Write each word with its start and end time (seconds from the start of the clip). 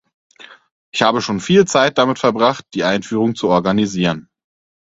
Ich 0.91 1.03
habe 1.03 1.21
schon 1.21 1.39
viel 1.39 1.65
Zeit 1.65 1.99
damit 1.99 2.17
verbracht, 2.17 2.65
die 2.73 2.83
Einführung 2.83 3.35
zu 3.35 3.49
organisieren. 3.49 4.31